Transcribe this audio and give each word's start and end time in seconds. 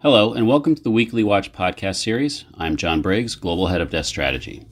Hello, 0.00 0.32
and 0.32 0.46
welcome 0.46 0.76
to 0.76 0.82
the 0.82 0.92
Weekly 0.92 1.24
Watch 1.24 1.52
podcast 1.52 1.96
series. 1.96 2.44
I'm 2.54 2.76
John 2.76 3.02
Briggs, 3.02 3.34
Global 3.34 3.66
Head 3.66 3.80
of 3.80 3.90
Desk 3.90 4.08
Strategy. 4.08 4.64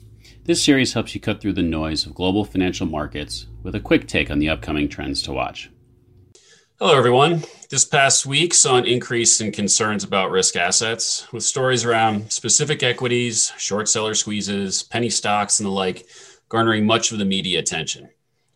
This 0.45 0.63
series 0.63 0.93
helps 0.93 1.13
you 1.13 1.19
cut 1.19 1.41
through 1.41 1.51
the 1.51 1.61
noise 1.61 2.05
of 2.05 2.15
global 2.15 2.45
financial 2.45 2.87
markets 2.87 3.47
with 3.61 3.75
a 3.75 3.81
quick 3.81 4.07
take 4.07 4.31
on 4.31 4.39
the 4.39 4.47
upcoming 4.47 4.87
trends 4.87 5.21
to 5.23 5.33
watch. 5.33 5.69
Hello, 6.79 6.97
everyone. 6.97 7.43
This 7.69 7.83
past 7.83 8.25
week 8.25 8.53
saw 8.53 8.77
an 8.77 8.85
increase 8.85 9.41
in 9.41 9.51
concerns 9.51 10.05
about 10.05 10.31
risk 10.31 10.55
assets, 10.55 11.29
with 11.33 11.43
stories 11.43 11.83
around 11.83 12.31
specific 12.31 12.81
equities, 12.81 13.51
short 13.57 13.89
seller 13.89 14.13
squeezes, 14.13 14.83
penny 14.83 15.09
stocks, 15.09 15.59
and 15.59 15.67
the 15.67 15.71
like 15.71 16.07
garnering 16.47 16.85
much 16.85 17.11
of 17.11 17.17
the 17.17 17.25
media 17.25 17.59
attention. 17.59 18.09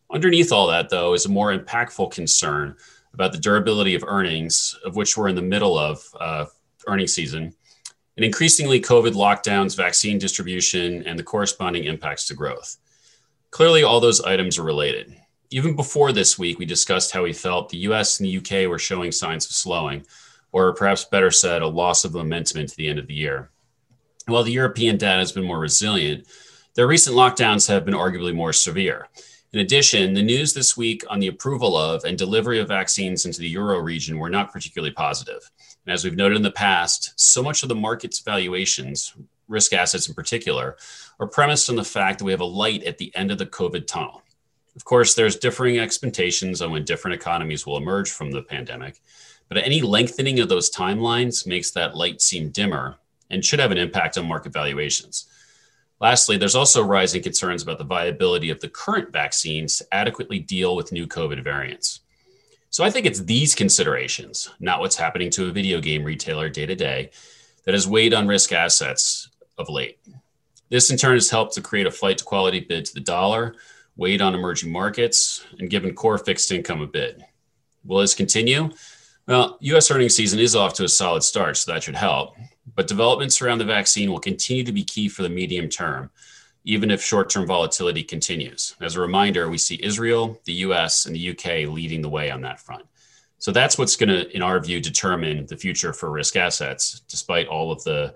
Underneath 0.09 0.53
all 0.53 0.67
that, 0.67 0.89
though, 0.89 1.13
is 1.15 1.25
a 1.25 1.29
more 1.29 1.53
impactful 1.53 2.11
concern 2.11 2.77
about 3.13 3.33
the 3.33 3.39
durability 3.39 3.93
of 3.93 4.05
earnings, 4.07 4.73
of 4.85 4.95
which 4.95 5.17
we're 5.17 5.27
in 5.27 5.35
the 5.35 5.41
middle 5.41 5.77
of 5.77 6.01
uh, 6.17 6.45
earnings 6.87 7.13
season, 7.13 7.53
and 8.17 8.25
increasingly 8.25 8.81
COVID 8.81 9.13
lockdowns, 9.13 9.75
vaccine 9.75 10.17
distribution, 10.17 11.05
and 11.07 11.17
the 11.17 11.23
corresponding 11.23 11.85
impacts 11.85 12.27
to 12.27 12.33
growth. 12.33 12.77
Clearly, 13.51 13.83
all 13.83 13.99
those 13.99 14.21
items 14.21 14.57
are 14.57 14.63
related. 14.63 15.15
Even 15.49 15.75
before 15.75 16.11
this 16.11 16.39
week, 16.39 16.59
we 16.59 16.65
discussed 16.65 17.11
how 17.11 17.23
we 17.23 17.33
felt 17.33 17.69
the 17.69 17.79
US 17.79 18.19
and 18.19 18.27
the 18.27 18.37
UK 18.37 18.69
were 18.69 18.79
showing 18.79 19.11
signs 19.11 19.45
of 19.45 19.51
slowing, 19.51 20.05
or 20.51 20.73
perhaps 20.73 21.05
better 21.05 21.31
said, 21.31 21.61
a 21.61 21.67
loss 21.67 22.05
of 22.05 22.13
momentum 22.13 22.61
into 22.61 22.75
the 22.75 22.87
end 22.87 22.99
of 22.99 23.07
the 23.07 23.13
year. 23.13 23.49
While 24.27 24.43
the 24.43 24.51
European 24.51 24.97
data 24.97 25.19
has 25.19 25.31
been 25.31 25.43
more 25.43 25.59
resilient, 25.59 26.27
their 26.75 26.87
recent 26.87 27.15
lockdowns 27.15 27.67
have 27.67 27.85
been 27.85 27.93
arguably 27.93 28.33
more 28.33 28.53
severe. 28.53 29.09
In 29.53 29.59
addition, 29.59 30.13
the 30.13 30.23
news 30.23 30.53
this 30.53 30.77
week 30.77 31.03
on 31.09 31.19
the 31.19 31.27
approval 31.27 31.75
of 31.75 32.05
and 32.05 32.17
delivery 32.17 32.59
of 32.59 32.69
vaccines 32.69 33.25
into 33.25 33.41
the 33.41 33.49
Euro 33.49 33.79
region 33.79 34.17
were 34.17 34.29
not 34.29 34.49
particularly 34.49 34.93
positive. 34.93 35.51
And 35.85 35.93
as 35.93 36.05
we've 36.05 36.15
noted 36.15 36.37
in 36.37 36.41
the 36.41 36.51
past, 36.51 37.11
so 37.17 37.43
much 37.43 37.61
of 37.61 37.67
the 37.67 37.75
market's 37.75 38.21
valuations, 38.21 39.13
risk 39.49 39.73
assets 39.73 40.07
in 40.07 40.15
particular, 40.15 40.77
are 41.19 41.27
premised 41.27 41.69
on 41.69 41.75
the 41.75 41.83
fact 41.83 42.19
that 42.19 42.23
we 42.23 42.31
have 42.31 42.39
a 42.39 42.45
light 42.45 42.83
at 42.85 42.97
the 42.97 43.13
end 43.13 43.29
of 43.29 43.39
the 43.39 43.45
COVID 43.45 43.87
tunnel. 43.87 44.21
Of 44.77 44.85
course, 44.85 45.15
there's 45.15 45.35
differing 45.35 45.79
expectations 45.79 46.61
on 46.61 46.71
when 46.71 46.85
different 46.85 47.15
economies 47.15 47.65
will 47.65 47.75
emerge 47.75 48.09
from 48.09 48.31
the 48.31 48.43
pandemic, 48.43 49.01
but 49.49 49.57
any 49.57 49.81
lengthening 49.81 50.39
of 50.39 50.47
those 50.47 50.71
timelines 50.71 51.45
makes 51.45 51.71
that 51.71 51.97
light 51.97 52.21
seem 52.21 52.51
dimmer 52.51 52.95
and 53.29 53.43
should 53.43 53.59
have 53.59 53.71
an 53.71 53.77
impact 53.77 54.17
on 54.17 54.29
market 54.29 54.53
valuations. 54.53 55.27
Lastly, 56.01 56.35
there's 56.35 56.55
also 56.55 56.83
rising 56.83 57.21
concerns 57.21 57.61
about 57.61 57.77
the 57.77 57.83
viability 57.83 58.49
of 58.49 58.59
the 58.59 58.67
current 58.67 59.13
vaccines 59.13 59.77
to 59.77 59.85
adequately 59.93 60.39
deal 60.39 60.75
with 60.75 60.91
new 60.91 61.05
COVID 61.05 61.43
variants. 61.43 61.99
So 62.71 62.83
I 62.83 62.89
think 62.89 63.05
it's 63.05 63.19
these 63.19 63.53
considerations, 63.53 64.49
not 64.59 64.79
what's 64.79 64.95
happening 64.95 65.29
to 65.31 65.47
a 65.47 65.51
video 65.51 65.79
game 65.79 66.03
retailer 66.03 66.49
day 66.49 66.65
to 66.65 66.75
day, 66.75 67.11
that 67.65 67.75
has 67.75 67.87
weighed 67.87 68.15
on 68.15 68.27
risk 68.27 68.51
assets 68.51 69.29
of 69.59 69.69
late. 69.69 69.99
This 70.69 70.89
in 70.89 70.97
turn 70.97 71.13
has 71.13 71.29
helped 71.29 71.53
to 71.53 71.61
create 71.61 71.85
a 71.85 71.91
flight 71.91 72.17
to 72.17 72.23
quality 72.23 72.61
bid 72.61 72.85
to 72.85 72.93
the 72.95 72.99
dollar, 72.99 73.55
weighed 73.95 74.21
on 74.21 74.33
emerging 74.33 74.71
markets, 74.71 75.45
and 75.59 75.69
given 75.69 75.93
core 75.93 76.17
fixed 76.17 76.51
income 76.51 76.81
a 76.81 76.87
bid. 76.87 77.23
Will 77.85 77.99
this 77.99 78.15
continue? 78.15 78.71
Well, 79.27 79.57
US 79.59 79.91
earnings 79.91 80.15
season 80.15 80.39
is 80.39 80.55
off 80.55 80.73
to 80.75 80.83
a 80.83 80.89
solid 80.89 81.21
start, 81.21 81.57
so 81.57 81.71
that 81.71 81.83
should 81.83 81.95
help. 81.95 82.35
But 82.75 82.87
developments 82.87 83.41
around 83.41 83.57
the 83.57 83.65
vaccine 83.65 84.11
will 84.11 84.19
continue 84.19 84.63
to 84.63 84.71
be 84.71 84.83
key 84.83 85.09
for 85.09 85.23
the 85.23 85.29
medium 85.29 85.69
term 85.69 86.11
even 86.63 86.91
if 86.91 87.01
short 87.01 87.29
term 87.29 87.47
volatility 87.47 88.03
continues. 88.03 88.75
As 88.81 88.95
a 88.95 89.01
reminder, 89.01 89.49
we 89.49 89.57
see 89.57 89.79
Israel, 89.81 90.39
the 90.45 90.53
US, 90.53 91.05
and 91.05 91.15
the 91.15 91.29
UK 91.31 91.67
leading 91.67 92.01
the 92.01 92.09
way 92.09 92.29
on 92.29 92.41
that 92.41 92.59
front. 92.59 92.85
So 93.39 93.51
that's 93.51 93.77
what's 93.77 93.95
going 93.95 94.09
to, 94.09 94.35
in 94.35 94.43
our 94.43 94.59
view, 94.59 94.79
determine 94.79 95.47
the 95.47 95.57
future 95.57 95.93
for 95.93 96.11
risk 96.11 96.35
assets, 96.35 97.01
despite 97.07 97.47
all 97.47 97.71
of 97.71 97.83
the 97.83 98.13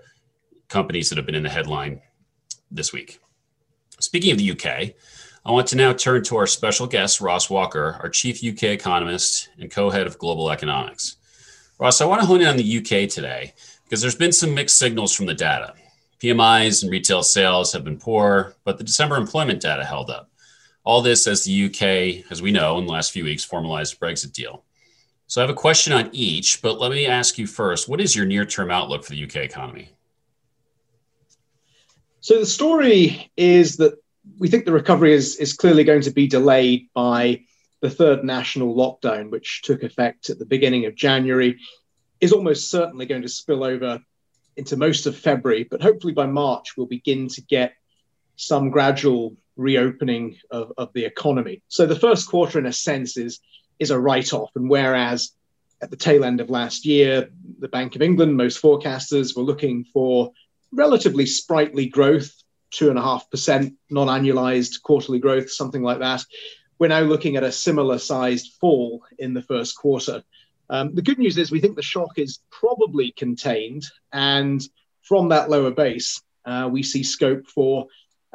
companies 0.68 1.08
that 1.08 1.16
have 1.16 1.26
been 1.26 1.34
in 1.34 1.42
the 1.42 1.48
headline 1.48 2.00
this 2.70 2.92
week. 2.92 3.18
Speaking 3.98 4.30
of 4.30 4.38
the 4.38 4.52
UK, 4.52 4.94
I 5.44 5.50
want 5.50 5.66
to 5.68 5.76
now 5.76 5.92
turn 5.92 6.22
to 6.24 6.36
our 6.36 6.46
special 6.46 6.86
guest, 6.86 7.20
Ross 7.20 7.50
Walker, 7.50 7.98
our 8.00 8.08
chief 8.08 8.44
UK 8.44 8.64
economist 8.64 9.48
and 9.58 9.70
co 9.70 9.90
head 9.90 10.06
of 10.06 10.18
global 10.18 10.50
economics. 10.50 11.16
Ross, 11.78 12.00
I 12.00 12.04
want 12.04 12.20
to 12.20 12.26
hone 12.26 12.40
in 12.40 12.46
on 12.46 12.56
the 12.56 12.78
UK 12.78 13.08
today 13.08 13.52
because 13.86 14.00
there's 14.00 14.16
been 14.16 14.32
some 14.32 14.52
mixed 14.52 14.78
signals 14.78 15.14
from 15.14 15.26
the 15.26 15.34
data. 15.34 15.74
PMIs 16.20 16.82
and 16.82 16.90
retail 16.90 17.22
sales 17.22 17.72
have 17.72 17.84
been 17.84 17.98
poor, 17.98 18.56
but 18.64 18.78
the 18.78 18.84
December 18.84 19.16
employment 19.16 19.60
data 19.60 19.84
held 19.84 20.10
up. 20.10 20.28
All 20.82 21.02
this 21.02 21.26
as 21.28 21.44
the 21.44 21.66
UK, 21.66 22.30
as 22.30 22.42
we 22.42 22.50
know, 22.50 22.78
in 22.78 22.86
the 22.86 22.92
last 22.92 23.12
few 23.12 23.22
weeks 23.24 23.44
formalized 23.44 24.00
Brexit 24.00 24.32
deal. 24.32 24.64
So 25.28 25.40
I 25.40 25.44
have 25.44 25.50
a 25.50 25.54
question 25.54 25.92
on 25.92 26.08
each, 26.12 26.62
but 26.62 26.80
let 26.80 26.90
me 26.90 27.06
ask 27.06 27.38
you 27.38 27.46
first 27.46 27.88
what 27.88 28.00
is 28.00 28.16
your 28.16 28.26
near 28.26 28.44
term 28.44 28.70
outlook 28.70 29.04
for 29.04 29.12
the 29.12 29.24
UK 29.24 29.36
economy? 29.36 29.90
So 32.20 32.40
the 32.40 32.46
story 32.46 33.30
is 33.36 33.76
that 33.76 33.94
we 34.38 34.48
think 34.48 34.64
the 34.64 34.72
recovery 34.72 35.12
is, 35.14 35.36
is 35.36 35.52
clearly 35.52 35.84
going 35.84 36.02
to 36.02 36.10
be 36.10 36.26
delayed 36.26 36.88
by 36.92 37.44
the 37.80 37.90
third 37.90 38.24
national 38.24 38.74
lockdown, 38.74 39.30
which 39.30 39.62
took 39.62 39.82
effect 39.82 40.30
at 40.30 40.38
the 40.38 40.46
beginning 40.46 40.86
of 40.86 40.96
January, 40.96 41.58
is 42.20 42.32
almost 42.32 42.70
certainly 42.70 43.06
going 43.06 43.22
to 43.22 43.28
spill 43.28 43.64
over 43.64 44.00
into 44.56 44.76
most 44.76 45.06
of 45.06 45.16
February, 45.16 45.64
but 45.64 45.82
hopefully 45.82 46.12
by 46.12 46.26
March 46.26 46.76
we'll 46.76 46.86
begin 46.86 47.28
to 47.28 47.42
get 47.42 47.74
some 48.36 48.70
gradual 48.70 49.36
reopening 49.56 50.36
of, 50.50 50.72
of 50.76 50.92
the 50.92 51.04
economy. 51.04 51.62
So 51.68 51.86
the 51.86 51.98
first 51.98 52.28
quarter, 52.28 52.58
in 52.58 52.66
a 52.66 52.72
sense, 52.72 53.16
is 53.16 53.40
is 53.78 53.90
a 53.90 53.98
write-off. 53.98 54.50
And 54.54 54.70
whereas 54.70 55.32
at 55.82 55.90
the 55.90 55.96
tail 55.96 56.24
end 56.24 56.40
of 56.40 56.48
last 56.48 56.86
year, 56.86 57.28
the 57.58 57.68
Bank 57.68 57.94
of 57.94 58.02
England, 58.02 58.34
most 58.36 58.62
forecasters 58.62 59.36
were 59.36 59.42
looking 59.42 59.84
for 59.84 60.32
relatively 60.72 61.26
sprightly 61.26 61.86
growth, 61.86 62.30
two 62.70 62.88
and 62.88 62.98
a 62.98 63.02
half 63.02 63.30
percent 63.30 63.74
non-annualized 63.90 64.82
quarterly 64.82 65.18
growth, 65.18 65.50
something 65.50 65.82
like 65.82 65.98
that. 65.98 66.24
We're 66.78 66.88
now 66.88 67.00
looking 67.00 67.36
at 67.36 67.44
a 67.44 67.52
similar 67.52 67.98
sized 67.98 68.54
fall 68.60 69.02
in 69.18 69.34
the 69.34 69.42
first 69.42 69.76
quarter. 69.76 70.22
Um, 70.68 70.94
the 70.94 71.02
good 71.02 71.18
news 71.18 71.38
is 71.38 71.50
we 71.50 71.60
think 71.60 71.76
the 71.76 71.82
shock 71.82 72.18
is 72.18 72.40
probably 72.50 73.12
contained, 73.12 73.84
and 74.12 74.62
from 75.02 75.28
that 75.28 75.48
lower 75.48 75.70
base, 75.70 76.20
uh, 76.44 76.68
we 76.70 76.82
see 76.82 77.02
scope 77.02 77.46
for, 77.46 77.86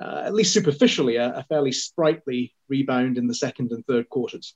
uh, 0.02 0.24
at 0.26 0.34
least 0.34 0.54
superficially, 0.54 1.18
a, 1.18 1.34
a, 1.36 1.44
fairly 1.44 1.72
sprightly 1.72 2.54
rebound 2.70 3.18
in 3.18 3.28
the 3.28 3.36
second 3.36 3.72
and 3.72 3.86
third 3.86 4.08
quarters. 4.10 4.56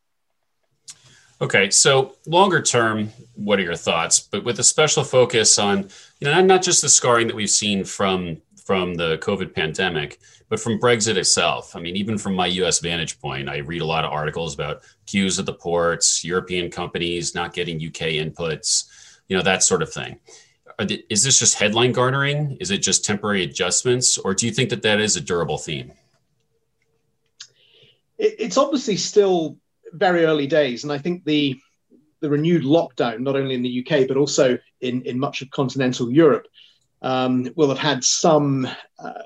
Okay, 1.41 1.69
so 1.69 2.15
longer 2.25 2.61
term, 2.61 3.11
what 3.33 3.59
are 3.59 3.63
your 3.63 3.75
thoughts? 3.75 4.19
But 4.19 4.45
with 4.45 4.59
a 4.59 4.63
special 4.63 5.03
focus 5.03 5.59
on, 5.59 5.89
you 6.21 6.27
know, 6.27 6.41
not 6.41 6.61
just 6.61 6.81
the 6.81 6.87
scarring 6.87 7.27
that 7.27 7.35
we've 7.35 7.49
seen 7.49 7.83
from 7.83 8.41
from 8.65 8.95
the 8.95 9.19
COVID 9.19 9.53
pandemic, 9.53 10.19
but 10.49 10.59
from 10.59 10.79
Brexit 10.79 11.17
itself. 11.17 11.75
I 11.75 11.79
mean, 11.79 11.95
even 11.95 12.17
from 12.17 12.33
my 12.33 12.47
US 12.47 12.79
vantage 12.79 13.19
point, 13.21 13.47
I 13.47 13.57
read 13.57 13.81
a 13.81 13.85
lot 13.85 14.03
of 14.03 14.11
articles 14.11 14.55
about 14.55 14.81
queues 15.05 15.37
at 15.39 15.45
the 15.45 15.53
ports, 15.53 16.25
European 16.25 16.71
companies 16.71 17.35
not 17.35 17.53
getting 17.53 17.77
UK 17.77 18.17
inputs, 18.17 18.89
you 19.27 19.37
know, 19.37 19.43
that 19.43 19.63
sort 19.63 19.83
of 19.83 19.93
thing. 19.93 20.19
Is 21.09 21.23
this 21.23 21.39
just 21.39 21.57
headline 21.57 21.93
garnering? 21.93 22.57
Is 22.59 22.71
it 22.71 22.79
just 22.79 23.05
temporary 23.05 23.43
adjustments? 23.43 24.17
Or 24.17 24.33
do 24.33 24.47
you 24.47 24.51
think 24.51 24.71
that 24.71 24.81
that 24.81 24.99
is 24.99 25.15
a 25.15 25.21
durable 25.21 25.59
theme? 25.59 25.93
It's 28.17 28.57
obviously 28.57 28.97
still 28.97 29.57
very 29.93 30.25
early 30.25 30.47
days. 30.47 30.83
And 30.83 30.91
I 30.91 30.97
think 30.97 31.23
the 31.23 31.57
the 32.21 32.29
renewed 32.29 32.63
lockdown, 32.63 33.19
not 33.19 33.35
only 33.35 33.53
in 33.53 33.61
the 33.61 33.85
UK, 33.85 34.07
but 34.07 34.17
also 34.17 34.57
in, 34.81 35.03
in 35.03 35.19
much 35.19 35.41
of 35.43 35.51
continental 35.51 36.09
Europe, 36.11 36.47
um, 37.05 37.47
will 37.55 37.69
have 37.69 37.77
had 37.77 38.03
some 38.03 38.67
uh, 38.99 39.23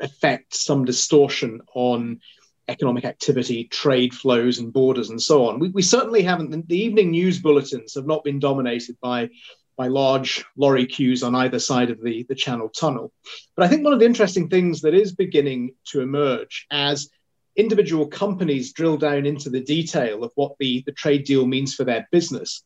effect, 0.00 0.54
some 0.54 0.84
distortion 0.84 1.60
on 1.74 2.20
economic 2.68 3.04
activity, 3.04 3.64
trade 3.64 4.14
flows, 4.14 4.60
and 4.60 4.72
borders, 4.72 5.10
and 5.10 5.20
so 5.20 5.48
on. 5.48 5.58
We, 5.58 5.68
we 5.70 5.82
certainly 5.82 6.22
haven't. 6.22 6.68
The 6.68 6.78
evening 6.78 7.10
news 7.10 7.40
bulletins 7.40 7.94
have 7.96 8.06
not 8.06 8.24
been 8.24 8.38
dominated 8.38 8.96
by 9.02 9.30
by 9.76 9.88
large 9.88 10.44
lorry 10.56 10.86
queues 10.86 11.22
on 11.22 11.36
either 11.36 11.60
side 11.60 11.90
of 11.90 12.02
the, 12.02 12.24
the 12.28 12.34
Channel 12.34 12.68
Tunnel. 12.68 13.12
But 13.56 13.64
I 13.64 13.68
think 13.68 13.84
one 13.84 13.92
of 13.92 14.00
the 14.00 14.06
interesting 14.06 14.48
things 14.48 14.80
that 14.80 14.92
is 14.92 15.14
beginning 15.14 15.74
to 15.90 16.00
emerge 16.00 16.66
as 16.72 17.10
individual 17.54 18.08
companies 18.08 18.72
drill 18.72 18.96
down 18.96 19.24
into 19.24 19.50
the 19.50 19.60
detail 19.60 20.24
of 20.24 20.32
what 20.34 20.56
the, 20.58 20.82
the 20.84 20.92
trade 20.92 21.24
deal 21.24 21.46
means 21.46 21.76
for 21.76 21.84
their 21.84 22.08
business 22.10 22.64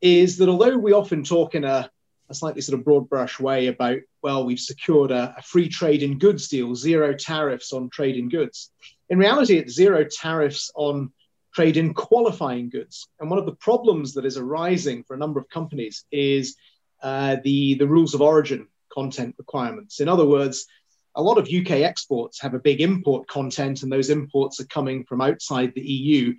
is 0.00 0.38
that 0.38 0.48
although 0.48 0.78
we 0.78 0.92
often 0.92 1.24
talk 1.24 1.56
in 1.56 1.64
a 1.64 1.90
a 2.30 2.34
slightly 2.34 2.62
sort 2.62 2.78
of 2.78 2.84
broad 2.84 3.08
brush 3.08 3.38
way 3.38 3.66
about, 3.66 3.98
well, 4.22 4.44
we've 4.44 4.58
secured 4.58 5.10
a, 5.10 5.34
a, 5.36 5.42
free 5.42 5.68
trade 5.68 6.02
in 6.02 6.18
goods 6.18 6.48
deal, 6.48 6.74
zero 6.74 7.14
tariffs 7.14 7.72
on 7.72 7.90
trade 7.90 8.16
in 8.16 8.28
goods. 8.28 8.70
In 9.10 9.18
reality, 9.18 9.58
it's 9.58 9.74
zero 9.74 10.04
tariffs 10.04 10.70
on 10.74 11.12
trade 11.54 11.76
in 11.76 11.94
qualifying 11.94 12.70
goods. 12.70 13.08
And 13.20 13.30
one 13.30 13.38
of 13.38 13.46
the 13.46 13.54
problems 13.54 14.14
that 14.14 14.24
is 14.24 14.38
arising 14.38 15.04
for 15.04 15.14
a 15.14 15.18
number 15.18 15.38
of 15.38 15.48
companies 15.50 16.04
is 16.10 16.56
uh, 17.02 17.36
the, 17.44 17.74
the 17.74 17.86
rules 17.86 18.14
of 18.14 18.22
origin 18.22 18.68
content 18.92 19.34
requirements. 19.38 20.00
In 20.00 20.08
other 20.08 20.26
words, 20.26 20.66
a 21.14 21.22
lot 21.22 21.38
of 21.38 21.48
UK 21.48 21.82
exports 21.82 22.40
have 22.40 22.54
a 22.54 22.58
big 22.58 22.80
import 22.80 23.28
content, 23.28 23.82
and 23.82 23.92
those 23.92 24.10
imports 24.10 24.58
are 24.60 24.66
coming 24.66 25.04
from 25.04 25.20
outside 25.20 25.72
the 25.74 25.82
EU. 25.82 26.34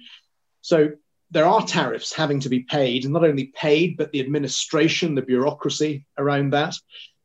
So 0.61 0.89
there 1.31 1.45
are 1.45 1.65
tariffs 1.65 2.13
having 2.13 2.39
to 2.41 2.49
be 2.49 2.61
paid, 2.61 3.03
and 3.03 3.13
not 3.13 3.23
only 3.23 3.47
paid, 3.55 3.97
but 3.97 4.11
the 4.11 4.19
administration, 4.19 5.15
the 5.15 5.21
bureaucracy 5.21 6.05
around 6.17 6.51
that. 6.51 6.75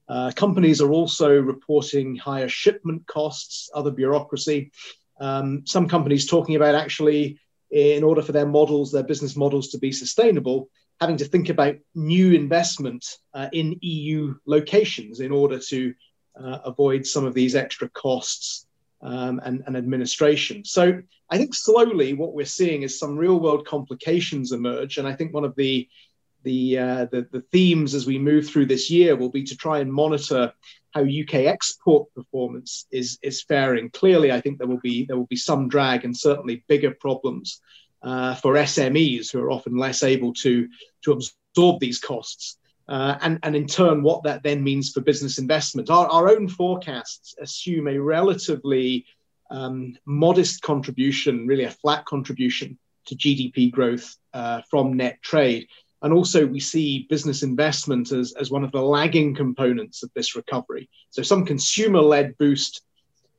Uh, 0.09 0.33
companies 0.35 0.81
are 0.81 0.91
also 0.91 1.39
reporting 1.41 2.17
higher 2.17 2.49
shipment 2.49 3.07
costs, 3.07 3.71
other 3.75 3.91
bureaucracy. 3.91 4.73
Um, 5.21 5.63
some 5.67 5.89
companies 5.89 6.27
talking 6.27 6.57
about 6.57 6.75
actually, 6.75 7.39
in 7.71 8.03
order 8.03 8.23
for 8.23 8.33
their 8.33 8.47
models, 8.47 8.91
their 8.91 9.05
business 9.05 9.37
models 9.37 9.69
to 9.69 9.79
be 9.79 9.93
sustainable, 9.93 10.69
having 11.01 11.17
to 11.19 11.25
think 11.25 11.49
about 11.49 11.77
new 11.95 12.33
investment 12.33 13.07
uh, 13.35 13.49
in 13.53 13.79
EU 13.83 14.35
locations 14.47 15.21
in 15.21 15.31
order 15.31 15.59
to 15.69 15.95
uh, 16.43 16.59
avoid 16.65 17.07
some 17.07 17.25
of 17.25 17.35
these 17.35 17.55
extra 17.55 17.89
costs 17.91 18.67
um, 19.03 19.41
and, 19.45 19.63
and, 19.67 19.77
administration. 19.77 20.65
So 20.65 21.01
I 21.31 21.39
think 21.39 21.55
slowly 21.55 22.13
what 22.13 22.35
we're 22.35 22.45
seeing 22.45 22.83
is 22.83 22.99
some 22.99 23.17
real 23.17 23.41
world 23.41 23.67
complications 23.67 24.53
emerge. 24.53 24.99
And 24.99 25.09
I 25.09 25.15
think 25.15 25.33
one 25.33 25.45
of 25.45 25.55
the 25.57 25.89
the, 26.43 26.79
uh, 26.79 27.05
the, 27.13 27.29
the 27.31 27.43
themes 27.53 27.95
as 27.95 28.07
we 28.07 28.19
move 28.19 28.49
through 28.49 28.65
this 28.65 28.91
year 28.91 29.15
will 29.15 29.29
be 29.29 29.45
to 29.45 29.55
try 29.55 29.81
and 29.81 29.93
monitor 29.93 30.55
how 30.93 31.03
UK 31.03 31.35
export 31.47 32.13
performance 32.15 32.87
is 32.91 33.19
is 33.23 33.43
faring. 33.43 33.91
Clearly, 33.91 34.33
I 34.33 34.41
think 34.41 34.59
there 34.59 34.67
will 34.67 34.81
be 34.81 35.05
there 35.05 35.17
will 35.17 35.27
be 35.27 35.37
some 35.37 35.69
drag 35.69 36.05
and 36.05 36.17
certainly 36.17 36.65
bigger 36.69 36.93
problems 36.93 37.61
uh, 38.03 38.35
for 38.37 38.55
SMEs 38.55 39.31
who 39.31 39.41
are 39.41 39.51
often 39.51 39.77
less 39.77 40.03
able 40.03 40.33
to 40.35 40.69
to 41.05 41.13
absorb 41.13 41.81
these 41.81 42.01
costs. 42.01 42.59
Uh, 42.91 43.17
and, 43.21 43.39
and 43.45 43.55
in 43.55 43.67
turn, 43.69 44.03
what 44.03 44.25
that 44.25 44.43
then 44.43 44.65
means 44.65 44.91
for 44.91 45.01
business 45.01 45.39
investment. 45.39 45.89
Our, 45.91 46.09
our 46.09 46.29
own 46.29 46.49
forecasts 46.49 47.37
assume 47.41 47.87
a 47.87 47.97
relatively 47.97 49.07
um, 49.49 49.97
modest 50.07 50.63
contribution, 50.63 51.47
really 51.47 51.65
a 51.65 51.71
flat 51.71 52.05
contribution 52.05 52.77
to 53.07 53.15
GDP 53.15 53.71
growth 53.71 54.17
uh, 54.35 54.63
from 54.69 54.97
net 54.97 55.23
trade. 55.23 55.69
And 56.03 56.13
also, 56.13 56.45
we 56.45 56.59
see 56.59 57.07
business 57.09 57.45
investment 57.45 58.11
as, 58.11 58.33
as 58.33 58.51
one 58.51 58.65
of 58.65 58.73
the 58.73 58.83
lagging 58.83 59.37
components 59.37 60.03
of 60.03 60.11
this 60.15 60.35
recovery. 60.35 60.89
So, 61.11 61.23
some 61.23 61.45
consumer 61.45 62.01
led 62.01 62.37
boost 62.39 62.83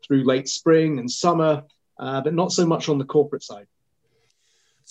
through 0.06 0.24
late 0.24 0.48
spring 0.48 1.00
and 1.00 1.12
summer, 1.12 1.64
uh, 2.00 2.22
but 2.22 2.34
not 2.34 2.54
so 2.54 2.66
much 2.66 2.88
on 2.88 3.00
the 3.00 3.06
corporate 3.06 3.44
side. 3.44 3.68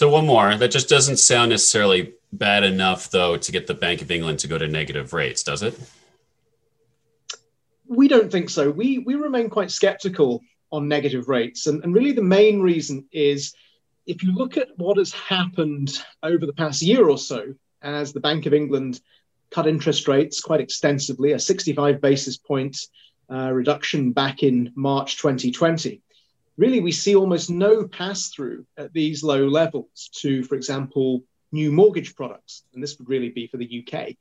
So, 0.00 0.08
one 0.08 0.24
more. 0.24 0.56
That 0.56 0.70
just 0.70 0.88
doesn't 0.88 1.18
sound 1.18 1.50
necessarily 1.50 2.14
bad 2.32 2.64
enough, 2.64 3.10
though, 3.10 3.36
to 3.36 3.52
get 3.52 3.66
the 3.66 3.74
Bank 3.74 4.00
of 4.00 4.10
England 4.10 4.38
to 4.38 4.48
go 4.48 4.56
to 4.56 4.66
negative 4.66 5.12
rates, 5.12 5.42
does 5.42 5.62
it? 5.62 5.78
We 7.86 8.08
don't 8.08 8.32
think 8.32 8.48
so. 8.48 8.70
We, 8.70 8.96
we 8.96 9.16
remain 9.16 9.50
quite 9.50 9.70
skeptical 9.70 10.40
on 10.72 10.88
negative 10.88 11.28
rates. 11.28 11.66
And, 11.66 11.84
and 11.84 11.94
really, 11.94 12.12
the 12.12 12.22
main 12.22 12.62
reason 12.62 13.08
is 13.12 13.52
if 14.06 14.22
you 14.22 14.32
look 14.32 14.56
at 14.56 14.68
what 14.78 14.96
has 14.96 15.12
happened 15.12 16.02
over 16.22 16.46
the 16.46 16.54
past 16.54 16.80
year 16.80 17.06
or 17.06 17.18
so, 17.18 17.52
as 17.82 18.14
the 18.14 18.20
Bank 18.20 18.46
of 18.46 18.54
England 18.54 19.02
cut 19.50 19.66
interest 19.66 20.08
rates 20.08 20.40
quite 20.40 20.60
extensively, 20.60 21.32
a 21.32 21.38
65 21.38 22.00
basis 22.00 22.38
point 22.38 22.78
uh, 23.30 23.52
reduction 23.52 24.12
back 24.12 24.42
in 24.42 24.72
March 24.74 25.18
2020, 25.18 26.00
really 26.56 26.80
we 26.80 26.92
see 26.92 27.14
almost 27.14 27.50
no 27.50 27.86
pass 27.86 28.28
through 28.28 28.66
at 28.76 28.92
these 28.92 29.22
low 29.22 29.46
levels 29.46 30.10
to, 30.20 30.42
for 30.44 30.54
example, 30.54 31.22
new 31.52 31.72
mortgage 31.72 32.14
products. 32.14 32.64
And 32.74 32.82
this 32.82 32.98
would 32.98 33.08
really 33.08 33.30
be 33.30 33.46
for 33.46 33.56
the 33.56 33.84
UK, 33.86 34.16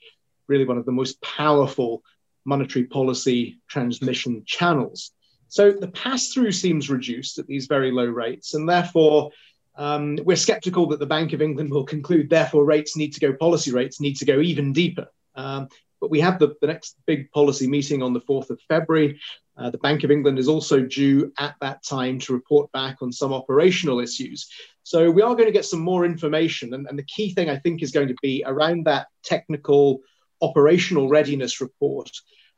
really 0.48 0.66
one 0.66 0.78
of 0.78 0.86
the 0.86 0.92
most 0.92 1.22
powerful 1.22 2.04
monetary 2.46 2.86
policy 2.86 3.60
transmission 3.68 4.44
channels. 4.46 5.12
So 5.50 5.72
the 5.72 5.88
pass 5.88 6.30
through 6.30 6.52
seems 6.52 6.90
reduced 6.90 7.40
at 7.40 7.48
these 7.48 7.68
very 7.68 7.92
low 7.92 8.06
rates, 8.06 8.54
and 8.54 8.70
therefore 8.70 9.32
um, 9.76 10.20
we're 10.24 10.36
skeptical 10.36 10.88
that 10.88 11.00
the 11.00 11.06
Bank 11.06 11.34
of 11.34 11.42
England 11.42 11.72
will 11.72 11.86
conclude, 11.86 12.30
therefore, 12.30 12.66
rates 12.66 12.98
need 12.98 13.14
to 13.14 13.20
go, 13.20 13.34
policy 13.34 13.72
rates 13.72 14.02
need 14.02 14.18
to 14.18 14.26
go 14.26 14.40
even 14.42 14.74
deeper. 14.74 15.08
Um, 15.36 15.70
but 16.02 16.10
we 16.10 16.20
have 16.20 16.38
the, 16.40 16.56
the 16.62 16.68
next 16.68 16.98
big 17.06 17.32
policy 17.32 17.68
meeting 17.68 18.04
on 18.04 18.14
the 18.14 18.22
4th 18.22 18.50
of 18.50 18.60
February. 18.68 19.20
Uh, 19.60 19.70
the 19.70 19.78
Bank 19.80 20.04
of 20.04 20.12
England 20.12 20.40
is 20.40 20.48
also 20.48 20.82
due 20.82 21.34
at 21.38 21.56
that 21.60 21.84
time 21.84 22.18
to 22.20 22.34
report 22.34 22.72
back 22.72 23.02
on 23.02 23.12
some 23.12 23.34
operational 23.34 24.00
issues. 24.00 24.50
So 24.84 25.12
we 25.12 25.22
are 25.22 25.36
going 25.36 25.48
to 25.48 25.52
get 25.52 25.66
some 25.66 25.82
more 25.82 26.06
information. 26.06 26.74
And, 26.74 26.88
and 26.88 26.98
the 26.98 27.04
key 27.04 27.34
thing 27.34 27.50
I 27.50 27.58
think 27.58 27.84
is 27.84 27.92
going 27.92 28.08
to 28.08 28.16
be 28.22 28.44
around 28.46 28.86
that 28.86 29.08
technical 29.24 30.00
operational 30.42 31.10
readiness 31.10 31.60
report, 31.60 32.10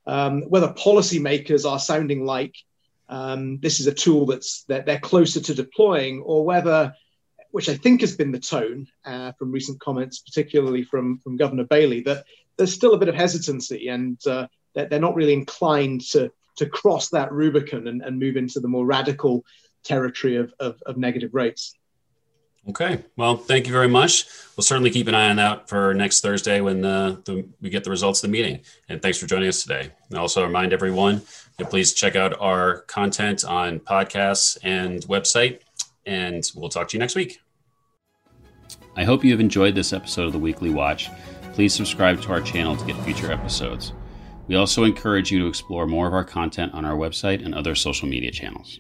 um, 0.06 0.44
whether 0.44 0.70
policymakers 0.70 1.70
are 1.70 1.80
sounding 1.80 2.26
like 2.26 2.56
um, 3.10 3.60
this 3.60 3.80
is 3.80 3.88
a 3.88 3.94
tool 3.94 4.26
that's 4.26 4.64
that 4.66 4.86
they're 4.86 5.00
closer 5.00 5.42
to 5.42 5.54
deploying, 5.54 6.22
or 6.22 6.46
whether 6.46 6.94
which 7.52 7.70
I 7.70 7.76
think 7.76 8.02
has 8.02 8.16
been 8.16 8.32
the 8.32 8.40
tone 8.40 8.88
uh, 9.06 9.34
from 9.34 9.52
recent 9.52 9.80
comments, 9.80 10.20
particularly 10.20 10.84
from, 10.84 11.20
from 11.20 11.38
Governor 11.38 11.66
Bailey, 11.66 12.02
that 12.04 12.26
there's 12.58 12.74
still 12.74 12.94
a 12.94 12.98
bit 12.98 13.10
of 13.10 13.16
hesitancy 13.16 13.90
and 13.90 14.18
uh, 14.26 14.48
that 14.74 14.90
they're 14.90 15.00
not 15.00 15.16
really 15.16 15.34
inclined 15.34 16.02
to, 16.12 16.32
to 16.58 16.66
cross 16.66 17.10
that 17.10 17.32
Rubicon 17.32 17.88
and, 17.88 18.02
and 18.02 18.20
move 18.20 18.38
into 18.38 18.60
the 18.60 18.68
more 18.68 18.86
radical 18.86 19.44
territory 19.84 20.36
of, 20.36 20.54
of, 20.60 20.82
of 20.86 20.98
negative 20.98 21.34
rates. 21.34 21.74
Okay. 22.70 23.00
Well, 23.18 23.38
thank 23.38 23.66
you 23.66 23.74
very 23.74 23.88
much. 23.88 24.26
We'll 24.56 24.64
certainly 24.64 24.92
keep 24.92 25.08
an 25.08 25.16
eye 25.16 25.30
on 25.30 25.38
that 25.38 25.68
for 25.68 25.96
next 25.96 26.22
Thursday 26.22 26.62
when 26.62 26.86
uh, 26.86 27.18
the, 27.26 27.48
we 27.60 27.72
get 27.72 27.84
the 27.84 27.90
results 27.90 28.24
of 28.24 28.30
the 28.30 28.32
meeting. 28.32 28.60
And 28.88 29.02
thanks 29.02 29.18
for 29.18 29.26
joining 29.26 29.50
us 29.50 29.64
today. 29.64 29.92
And 30.10 30.20
also 30.20 30.46
remind 30.46 30.72
everyone 30.72 31.24
to 31.58 31.66
please 31.66 31.94
check 31.94 32.16
out 32.16 32.40
our 32.40 32.82
content 32.82 33.44
on 33.44 33.80
podcasts 33.80 34.60
and 34.64 35.02
website 35.04 35.62
and 36.06 36.50
we'll 36.56 36.70
talk 36.70 36.88
to 36.90 36.98
you 36.98 37.00
next 37.00 37.16
week. 37.16 37.40
I 38.96 39.04
hope 39.04 39.24
you 39.24 39.32
have 39.32 39.40
enjoyed 39.40 39.76
this 39.76 39.94
episode 39.94 40.28
of 40.28 40.34
the 40.34 40.40
Weekly 40.40 40.70
Watch. 40.70 41.10
Please 41.54 41.74
subscribe 41.74 42.22
to 42.22 42.32
our 42.32 42.42
channel 42.42 42.76
to 42.76 42.86
get 42.86 42.96
future 43.04 43.32
episodes. 43.32 43.94
We 44.48 44.56
also 44.56 44.84
encourage 44.84 45.32
you 45.32 45.40
to 45.40 45.48
explore 45.48 45.88
more 45.88 46.08
of 46.08 46.14
our 46.14 46.24
content 46.24 46.74
on 46.74 46.84
our 46.84 46.96
website 46.96 47.44
and 47.44 47.56
other 47.56 47.76
social 47.76 48.08
media 48.08 48.32
channels. 48.32 48.80